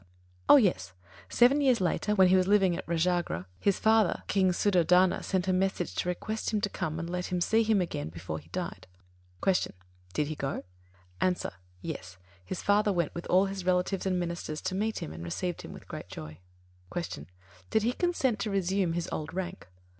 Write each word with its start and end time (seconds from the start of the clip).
Oh 0.49 0.55
yes, 0.55 0.93
seven 1.29 1.61
years 1.61 1.79
later, 1.79 2.15
while 2.15 2.27
he 2.27 2.35
was 2.35 2.47
living 2.47 2.75
at 2.75 2.87
Rājagrha, 2.87 3.45
his 3.59 3.77
father. 3.77 4.23
King 4.25 4.49
Suddhodana, 4.51 5.21
sent 5.21 5.47
a 5.47 5.53
message 5.53 5.93
to 5.93 6.09
request 6.09 6.51
him 6.51 6.59
to 6.61 6.69
come 6.71 6.97
and 6.97 7.07
let 7.07 7.27
him 7.27 7.39
see 7.39 7.61
him 7.61 7.81
again 7.81 8.09
before 8.09 8.39
he 8.39 8.49
died. 8.49 8.87
86. 9.47 9.65
Q. 9.65 9.73
Did 10.13 10.25
he 10.27 10.33
go? 10.35 10.63
A. 11.21 11.37
Yes. 11.83 12.17
His 12.43 12.63
father 12.63 12.91
went 12.91 13.13
with 13.13 13.27
all 13.27 13.45
his 13.45 13.63
relatives 13.63 14.07
and 14.07 14.19
ministers 14.19 14.59
to 14.61 14.73
meet 14.73 15.03
him 15.03 15.13
and 15.13 15.23
received 15.23 15.61
him 15.61 15.71
with 15.71 15.87
great 15.87 16.07
joy. 16.07 16.39
87. 16.95 17.25
Q. 17.25 17.33
_Did 17.79 17.83
he 17.83 17.93
consent 17.93 18.39
to 18.39 18.49
resume 18.49 18.93
his 18.93 19.07
old 19.11 19.35
rank? 19.35 19.67